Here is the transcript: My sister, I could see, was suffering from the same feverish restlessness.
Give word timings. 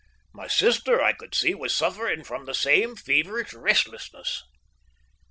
My 0.33 0.47
sister, 0.47 0.99
I 0.99 1.13
could 1.13 1.35
see, 1.35 1.53
was 1.53 1.75
suffering 1.75 2.23
from 2.23 2.45
the 2.45 2.55
same 2.55 2.95
feverish 2.95 3.53
restlessness. 3.53 4.41